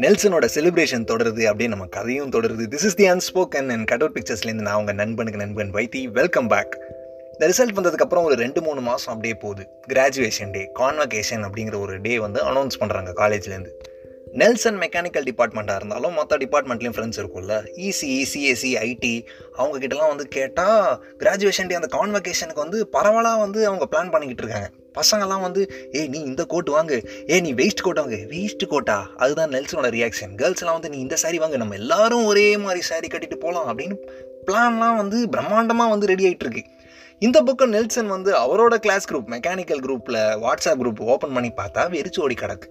நெல்சனோட 0.00 0.48
celebration 0.54 1.04
தொடருது 1.04 1.42
அப்படியே 1.42 1.68
நம்ம 1.68 1.86
கதையும் 1.86 2.30
தொடருது. 2.30 2.66
This 2.70 2.84
is 2.84 2.94
the 2.94 3.10
unspoken 3.10 3.68
and 3.68 3.86
cutout 3.86 4.18
பிக்சர்ஸ்லேருந்து 4.18 4.60
நான் 4.60 4.74
உங்கள் 4.74 4.94
நண்பனுக்கு 4.94 5.38
நண்பன் 5.38 5.72
வைத்தி. 5.72 6.04
வெல்கம் 6.04 6.48
பேக் 6.48 6.78
இந்த 7.32 7.48
ரிசல்ட் 7.48 7.76
வந்ததுக்கப்புறம் 7.76 8.22
ஒரு 8.22 8.34
ரெண்டு 8.34 8.62
மூணு 8.62 8.80
மாதம் 8.80 9.14
அப்படியே 9.14 9.34
போகுது. 9.34 9.66
கிராஜுவேஷன் 9.88 10.50
டே 10.52 10.70
கான்வகேஷன் 10.78 11.44
அப்படிங்கிற 11.44 11.80
ஒரு 11.80 12.00
டே 12.00 12.18
வந்து 12.18 12.42
அனௌன்ஸ் 12.42 12.80
பண்ணுறாங்க 12.80 13.12
காலேஜ்லேருந்து 13.16 13.70
நெல்சன் 14.32 14.78
மெக்கானிக்கல் 14.78 15.28
டிபார்ட்மெண்ட்டாக 15.30 15.76
இருந்தாலும் 15.76 16.14
மற்ற 16.14 16.36
டிபார்ட்மெண்ட்லேயும் 16.36 16.94
ஃப்ரெண்ட்ஸ் 16.96 17.20
இருக்கும்ல. 17.20 17.54
இசிஇ 17.76 18.24
சிஎஸ்சி 18.34 18.72
ஐடி 18.78 19.26
அவங்கக்கிட்டலாம் 19.58 20.08
வந்து 20.08 20.28
கேட்டால் 20.28 21.04
கிராஜுவேஷன் 21.18 21.66
டே 21.66 21.74
அந்த 21.74 21.88
கான்வெகேஷனுக்கு 21.96 22.54
வந்து 22.54 22.88
பரவலாக 22.88 23.40
வந்து 23.40 23.66
அவங்க 23.66 23.84
பிளான் 23.90 24.10
பண்ணிக்கிட்டு 24.10 24.42
இருக்காங்க. 24.42 24.70
பசங்கள்லாம் 24.98 25.40
வந்து 25.40 25.90
ஏய் 25.92 26.06
நீ 26.06 26.20
இந்த 26.20 26.44
கோட் 26.44 26.68
வாங்கு. 26.68 27.06
ஏ 27.30 27.40
நீ 27.40 27.54
வேஸ்ட் 27.54 27.82
கோட் 27.82 27.98
வாங்கு. 27.98 28.18
வேஸ்ட் 28.28 28.66
கோட்டா 28.66 29.10
அதுதான் 29.16 29.50
நெல்சனோட 29.50 29.90
ரியாக்ஷன் 29.96 30.34
கேர்ள்ஸ்லாம் 30.36 30.72
வந்து 30.72 30.88
நீ 30.88 30.98
இந்த 30.98 31.16
சாரி 31.16 31.38
வாங்கு. 31.38 31.56
நம்ம 31.56 31.74
எல்லாரும் 31.74 32.24
ஒரே 32.24 32.56
மாதிரி 32.56 32.80
சாரி 32.80 33.06
கட்டிட்டு 33.06 33.34
போகலாம் 33.34 33.78
அப்படின்னு 33.78 33.96
பிளான்லாம் 34.46 34.96
வந்து 34.96 35.26
பிரம்மாண்டமாக 35.36 35.88
வந்து 35.88 36.06
ரெடி 36.06 36.24
ஆகிட்டு 36.24 36.48
இருக்கு. 36.48 36.64
இந்த 37.18 37.42
பக்கம் 37.42 37.72
நெல்சன் 37.72 38.06
வந்து 38.06 38.34
அவரோட 38.34 38.74
கிளாஸ் 38.74 39.12
குரூப் 39.12 39.30
மெக்கானிக்கல் 39.30 39.80
குரூப்பில் 39.80 40.38
வாட்ஸ்அப் 40.44 40.78
குரூப் 40.82 41.00
ஓப்பன் 41.00 41.32
பண்ணி 41.32 41.52
பார்த்தா 41.56 41.74
வெறிச்சு 41.74 42.20
ஓடி 42.20 42.34
கிடக்கு. 42.34 42.68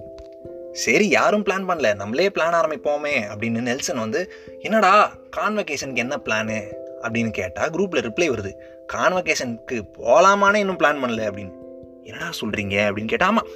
சரி 0.74 1.10
யாரும் 1.10 1.46
பிளான் 1.46 1.70
பண்ணல. 1.70 1.96
நம்மளே 1.96 2.30
பிளான் 2.30 2.54
ஆரம்பிப்போமே 2.54 3.22
அப்படின்னு 3.36 3.62
நெல்சன் 3.62 3.98
வந்து 3.98 4.32
என்னடா 4.60 5.16
கான்வகேஷனுக்கு 5.38 5.96
என்ன 5.96 6.22
பிளானு 6.26 6.74
அப்படின்னு 7.02 7.30
கேட்டால் 7.30 7.70
குரூப்பில் 7.70 8.10
ரிப்ளை 8.10 8.30
வருது. 8.30 8.54
கான்வகேஷனுக்கு 8.94 9.84
போகலாமான்னு 9.98 10.56
இன்னும் 10.56 10.80
பிளான் 10.80 11.04
பண்ணல 11.04 11.22
அப்படின்னு. 11.22 11.52
என்னடா 12.04 12.30
சொல்கிறீங்க 12.42 12.94
அப்படின்னு 12.94 13.08
கேட்டால் 13.08 13.30
ஆமாம் 13.30 13.48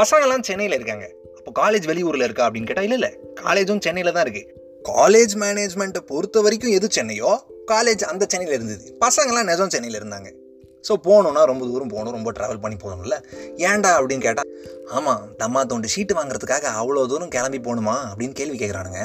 பசங்கள்லாம் 0.00 0.42
சென்னையில் 0.42 0.74
இருக்காங்க. 0.74 1.14
அப்போ 1.44 1.70
காலேஜ் 1.70 1.74
வெளியூரில் 1.74 2.24
இருக்கா? 2.24 2.50
அப்படின்னு 2.50 2.64
கேட்டால் 2.64 2.84
இல்லை 2.84 2.98
இல்லை 2.98 3.18
காலேஜும் 3.40 3.80
சென்னையில் 3.80 4.12
தான் 4.12 4.24
இருக்குது 4.24 4.46
காலேஜ் 4.88 5.30
மேனேஜ்மெண்ட்டை 5.34 5.98
பொறுத்த 5.98 6.40
வரைக்கும் 6.40 6.70
எது 6.70 6.88
சென்னையோ 7.00 7.38
காலேஜ் 7.66 8.04
அந்த 8.04 8.24
சென்னையில் 8.28 8.62
இருந்தது. 8.62 8.98
பசங்கள்லாம் 9.00 9.44
நிஜம் 9.44 9.68
சென்னையில் 9.68 10.02
இருந்தாங்க. 10.02 10.39
ஸோ 10.88 10.92
போகணுன்னா 11.04 11.42
ரொம்ப 11.44 11.66
தூரம் 11.66 11.88
போகணும் 11.88 12.12
ரொம்ப 12.12 12.32
ட்ராவல் 12.32 12.60
பண்ணி 12.60 12.76
போகணும்ல. 12.84 13.16
ஏன்டா 13.56 13.90
அப்படின்னு 13.98 14.20
கேட்டால் 14.20 14.50
ஆமாம் 14.90 15.22
தம்மா 15.38 15.60
தோண்டு 15.70 15.92
ஷீட்டு 15.96 16.16
வாங்குறதுக்காக 16.18 16.66
அவ்வளோ 16.80 17.06
தூரம் 17.06 17.28
கிளம்பி 17.28 17.58
போகணுமா? 17.58 17.96
அப்படின்னு 18.10 18.34
கேள்வி 18.34 18.58
கேட்குறானுங்க 18.58 19.02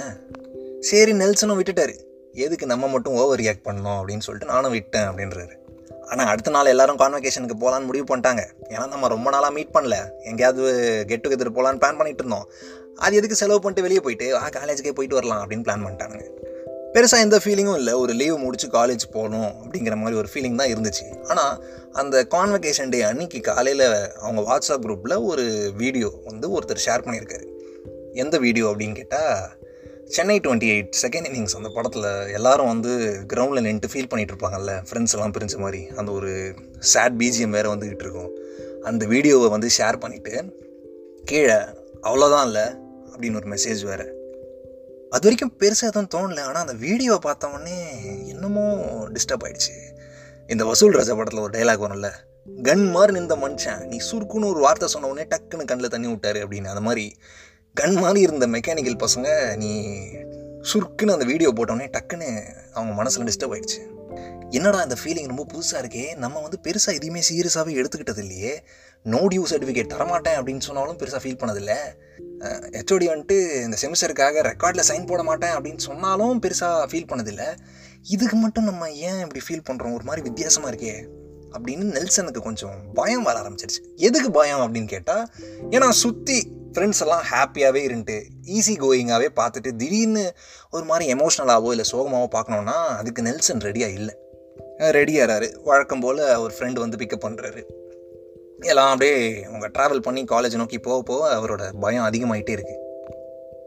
சரி 0.80 1.14
நெல்சனும் 1.14 1.60
விட்டுட்டாரு. 1.60 1.96
எதுக்கு 2.32 2.66
நம்ம 2.66 2.88
மட்டும் 2.88 3.14
ஓவர் 3.14 3.40
ரியாக்ட் 3.40 3.66
பண்ணணும்? 3.68 3.98
அப்படின்னு 4.00 4.26
சொல்லிட்டு 4.28 4.54
நானும் 4.54 4.72
விட்டேன் 4.72 5.08
அப்படின்றாரு. 5.10 5.56
ஆனால் 6.08 6.28
அடுத்த 6.28 6.50
நாள் 6.52 6.66
எல்லாரும் 6.66 6.98
கான்வெகேஷனுக்கு 6.98 7.56
போகலான்னு 7.62 7.86
முடிவு 7.86 8.06
பண்ணிட்டாங்க. 8.10 8.42
ஏன்னா 8.70 8.88
நம்ம 8.88 9.08
ரொம்ப 9.08 9.30
நாளாக 9.30 9.54
மீட் 9.54 9.72
பண்ணல. 9.74 9.98
எங்கேயாவது 10.22 11.06
கெட் 11.08 11.24
டுகெதர் 11.28 11.56
போகலான்னு 11.58 11.82
பிளான் 11.84 12.00
பண்ணிட்டு 12.00 12.24
இருந்தோம். 12.24 12.48
அது 12.96 13.16
எதுக்கு 13.16 13.36
செலவு 13.36 13.60
பண்ணிட்டு 13.60 13.86
வெளியே 13.88 14.00
போயிட்டு 14.00 14.38
ஆ 14.38 14.50
காலேஜுக்கே 14.50 14.92
போயிட்டு 14.92 15.16
வரலாம் 15.16 15.42
அப்படின்னு 15.44 15.66
பிளான் 15.68 15.86
பண்ணிட்டானுங்க. 15.86 16.26
பெருசாக 16.96 17.26
எந்த 17.26 17.38
ஃபீலிங்கும் 17.44 17.78
இல்லை. 17.80 17.94
ஒரு 17.94 18.14
லீவ் 18.20 18.36
முடிச்சு 18.44 18.68
காலேஜ் 18.68 19.04
போகணும் 19.16 19.50
அப்படிங்கிற 19.62 19.96
மாதிரி 20.02 20.20
ஒரு 20.22 20.30
ஃபீலிங் 20.34 20.56
தான் 20.56 20.72
இருந்துச்சு. 20.74 21.06
ஆனால் 21.28 21.54
அந்த 22.02 22.16
கான்வெகேஷன் 22.36 22.92
டே 22.94 23.02
அன்னைக்கு 23.02 23.40
காலையில் 23.40 23.86
அவங்க 24.26 24.42
வாட்ஸ்அப் 24.50 24.86
குரூப்பில் 24.86 25.16
ஒரு 25.24 25.46
வீடியோ 25.78 26.10
வந்து 26.24 26.60
ஒருத்தர் 26.60 26.84
ஷேர் 26.86 27.06
பண்ணியிருக்காரு. 27.06 27.46
எந்த 28.14 28.38
வீடியோ 28.38 28.66
அப்படின்னு 28.72 28.96
கேட்டால் 28.96 29.64
Chennai 30.16 30.40
twenty 30.40 30.68
eight 30.74 30.92
second 31.04 31.28
innings 31.30 31.56
அந்த 31.60 31.70
படத்தில் 31.70 32.10
எல்லாரும் 32.34 32.68
வந்து 32.68 32.92
கிரவுண்டில் 33.34 33.66
நின்றுட்டு 33.68 33.92
ஃபீல் 33.94 34.10
பண்ணிகிட்டு 34.12 34.34
இருப்பாங்கல்ல 34.34 34.74
ஃப்ரெண்ட்ஸ் 34.90 35.16
எல்லாம் 35.16 35.34
பிரிஞ்ச 35.38 35.58
மாதிரி. 35.58 35.88
அந்த 35.96 36.12
ஒரு 36.12 36.32
சேட் 36.80 37.18
பிஜிஎம் 37.22 37.56
வேறு 37.58 37.74
வந்துக்கிட்டு 37.76 38.06
இருக்கும். 38.08 38.32
அந்த 38.84 39.06
வீடியோவை 39.06 39.50
வந்து 39.50 39.70
ஷேர் 39.78 40.04
பண்ணிவிட்டு 40.04 40.36
கீழே 41.32 41.58
அவ்வளோதான் 42.10 42.46
இல்லை 42.46 42.66
அப்படின்னு 43.14 43.40
ஒரு 43.42 43.50
மெசேஜ் 43.56 43.84
வேறு. 43.92 44.08
அது 45.10 45.24
வரைக்கும் 45.24 45.54
பெருசாக 45.60 45.92
எதுவும் 45.92 46.12
தோணலை. 46.16 46.40
ஆனால் 46.40 46.64
அந்த 46.68 46.74
வீடியோவை 46.74 47.20
பார்த்தவொடனே 47.26 47.78
என்னமோ 48.28 48.64
டிஸ்டர்ப் 48.86 49.46
ஆயிடுச்சு. 49.46 49.76
இந்த 50.48 50.66
வசூல் 50.66 50.94
ராஜா 50.94 51.14
படத்தில் 51.16 51.42
ஒரு 51.42 51.54
டைலாக் 51.58 51.84
வரும்ல? 51.86 52.10
கன் 52.64 52.92
மாதிரி 52.92 53.20
நின்ற 53.20 53.36
மனுஷன் 53.36 53.86
நீ 53.86 53.98
சுருக்குன்னு 54.12 54.50
ஒரு 54.50 54.60
வார்த்தை 54.60 54.88
சொன்ன 54.88 55.08
உடனே 55.08 55.28
டக்குன்னு 55.28 55.66
கண்ணில் 55.66 55.90
தண்ணி 55.90 56.08
விட்டாரு 56.08 56.40
அப்படின்னு. 56.46 56.66
அந்த 56.66 56.82
மாதிரி 56.82 57.16
கன் 57.82 57.96
மாதிரி 58.02 58.22
இருந்த 58.22 58.48
மெக்கானிக்கல் 58.48 59.04
பசங்க 59.06 59.56
நீ 59.56 59.72
சுருக்குன்னு 60.74 61.16
அந்த 61.18 61.26
வீடியோ 61.26 61.54
போட்டோடனே 61.54 61.88
டக்குன்னு 61.98 62.30
அவங்க 62.74 62.94
மனசில் 62.94 63.24
டிஸ்டர்ப் 63.24 63.56
ஆயிடுச்சு. 63.56 63.80
என்னடா 64.50 64.82
இந்த 64.82 64.96
ஃபீலிங் 65.04 65.28
ரொம்ப 65.28 65.46
புதுசாக 65.54 65.82
இருக்கே? 65.82 66.16
நம்ம 66.16 66.42
வந்து 66.42 66.60
பெருசாக 66.64 66.94
எதுவுமே 66.94 67.22
சீரியஸாகவே 67.30 67.72
எடுத்துக்கிட்டது 67.80 68.18
இல்லையே. 68.18 68.64
நோ 69.04 69.18
டியூ 69.18 69.44
சர்டிஃபிகேட் 69.52 69.92
தரமாட்டேன் 69.94 70.38
அப்படின்னு 70.40 70.60
சொன்னாலும் 70.60 70.98
பெருசாக 70.98 71.20
ஃபீல் 71.24 71.40
பண்ணதில்லை. 71.42 71.78
ஹெச்ஓடி 72.78 73.06
வந்துட்டு 73.12 73.64
இந்த 73.64 73.78
செமிஸ்டருக்காக 73.82 74.42
ரெக்கார்டில் 74.52 74.88
சைன் 74.88 75.06
போட 75.06 75.24
மாட்டேன் 75.24 75.50
அப்படின்னு 75.50 75.78
சொன்னாலும் 75.78 76.42
பெருசாக 76.42 76.88
ஃபீல் 76.92 77.10
பண்ணதில்லை. 77.12 77.56
இதுக்கு 78.02 78.36
மட்டும் 78.36 78.64
நம்ம 78.64 78.92
ஏன் 78.92 79.20
இப்படி 79.20 79.42
ஃபீல் 79.48 79.66
பண்ணுறோம் 79.70 79.94
ஒரு 79.94 80.04
மாதிரி 80.04 80.30
வித்தியாசமாக 80.30 80.76
இருக்கே. 80.76 81.08
அப்படின்னு 81.52 81.86
நெல்சனுக்கு 81.98 82.42
கொஞ்சம் 82.42 82.94
பயம் 82.94 83.24
வர 83.24 83.40
ஆரம்பிச்சிருச்சு. 83.42 83.82
எதுக்கு 83.96 84.32
பயம் 84.32 84.60
அப்படின்னு 84.60 84.86
கேட்டால் 84.86 85.26
ஏன்னா 85.70 85.90
சுற்றி 85.90 86.54
ஃப்ரெண்ட்ஸ் 86.74 87.02
எல்லாம் 87.02 87.24
ஹாப்பியாகவே 87.32 87.82
இருந்துட்டு 87.88 88.24
ஈஸி 88.46 88.74
கோயிங்காகவே 88.80 89.28
பார்த்துட்டு 89.36 89.76
திடீர்னு 89.76 90.36
ஒரு 90.72 90.86
மாதிரி 90.86 91.14
எமோஷ்னலாகவோ 91.14 91.70
இல்லை 91.70 91.86
சோகமாகவோ 91.92 92.28
பார்க்கணுன்னா 92.36 92.74
அதுக்கு 92.74 93.22
நெல்சன் 93.22 93.58
ரெடியாக 93.58 93.94
இல்லை. 93.94 94.16
ரெடியாகிறாரு 94.80 95.62
வழக்கம் 95.64 96.00
போல் 96.00 96.18
அவர் 96.18 96.54
ஃப்ரெண்டு 96.60 96.74
வந்து 96.74 96.98
பிக்கப் 96.98 97.26
பண்ணுறாரு 97.26 97.64
எல்லாம் 98.60 98.92
அப்படியே 98.92 99.44
அவங்க 99.44 99.68
ட்ராவல் 99.68 100.00
பண்ணி 100.00 100.24
காலேஜ் 100.24 100.56
நோக்கி 100.56 100.80
போக 100.80 101.02
போக 101.02 101.36
அவரோட 101.36 101.74
பயம் 101.80 102.04
அதிகமாகிட்டே 102.04 102.56
இருக்குது 102.58 102.84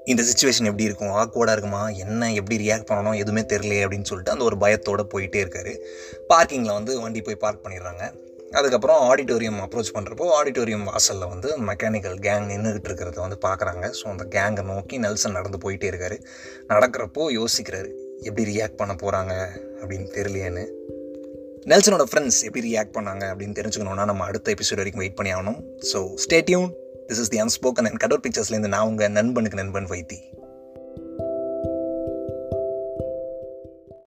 இந்த 0.04 0.22
சுச்சுவேஷன் 0.22 0.64
எப்படி 0.64 0.82
இருக்கும்? 0.82 1.10
ஆக்வர்டாக 1.10 1.52
இருக்குமா? 1.52 1.88
என்ன? 1.88 2.32
எப்படி 2.32 2.70
ரியாக்ட் 2.70 2.88
பண்ணணும்? 2.88 3.14
எதுவுமே 3.14 3.40
தெரியலையே 3.40 3.84
அப்படின்னு 3.84 4.02
சொல்லிட்டு 4.02 4.32
அந்த 4.32 4.44
ஒரு 4.44 4.58
பயத்தோடு 4.58 5.06
போயிட்டே 5.14 5.40
இருக்காரு. 5.44 5.76
பார்க்கிங்கில் 6.28 6.72
வந்து 6.72 7.00
வண்டி 7.00 7.22
போய் 7.22 7.34
பார்க் 7.34 7.64
பண்ணிடுறாங்க. 7.66 8.12
அதுக்கப்புறம் 8.52 9.00
ஆடிட்டோரியம் 9.10 9.58
அப்ரோச் 9.64 9.94
பண்ணுறப்போ 9.94 10.26
ஆடிட்டோரியம் 10.42 10.84
வாசலில் 10.84 11.28
வந்து 11.28 11.58
மெக்கானிக்கல் 11.58 12.16
கேங் 12.20 12.46
நின்றுக்கிட்டு 12.52 12.88
இருக்கிறத 12.88 13.14
வந்து 13.14 13.38
பார்க்குறாங்க 13.46 13.92
ஸோ 13.98 14.04
அந்த 14.04 14.26
கேங்கை 14.30 14.62
நோக்கி 14.62 14.98
நெல்சன் 14.98 15.32
நடந்து 15.32 15.70
போயிட்டே 15.70 15.90
இருக்காரு. 15.92 16.18
நடக்கிறப்போ 16.68 17.24
யோசிக்கிறாரு 17.38 17.90
எப்படி 18.20 18.56
ரியாக்ட் 18.56 18.76
பண்ண 18.76 18.94
போகிறாங்க 18.94 19.48
அப்படின்னு 19.80 20.08
தெரியலையேன்னு. 20.14 20.66
நெல்சனோட 21.66 22.04
ஃப்ரெண்ட்ஸ் 22.10 22.38
எப்படி 22.42 22.74
ரியாக்ட் 22.74 22.94
பண்ணாங்க 22.96 23.24
அப்படின்னு 23.30 23.56
தெரிஞ்சுக்கணுன்னா 23.58 24.04
நம்ம 24.04 24.24
அடுத்த 24.24 24.54
எபிசோட் 24.54 24.80
வரைக்கும் 24.80 25.02
வெயிட் 25.04 25.16
பண்ணி 25.16 25.32
ஆகணும். 25.34 25.58
So 25.92 25.98
stay tuned 26.24 26.68
this 27.08 27.20
is 27.24 27.28
the 27.28 27.40
unspoken 27.42 27.88
and 27.88 28.00
cutout 28.04 28.22
பிக்சர்ஸ்லேருந்து 28.24 28.72
நான் 28.74 28.86
உங்கள் 28.86 29.10
நண்பனுக்கு 29.10 29.58
நண்பன் 29.62 29.86
வைத்தி. 29.86 30.18